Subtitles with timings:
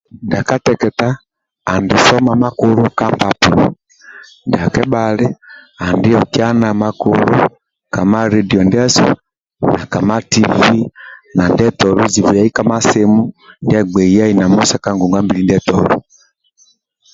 [0.25, 1.07] Ndia kateketa
[1.73, 3.65] andi soma makulu ka mpampulo
[4.47, 5.27] ndia kebhali
[5.85, 7.37] andi okian makula
[7.93, 9.05] ka mpapulo ndiasu
[9.73, 10.55] na kama TV
[11.35, 13.21] na ndietolo zibiliai ka masimu
[13.63, 15.95] ndia agbei yai na musa ka ngongwa mbili ndietolo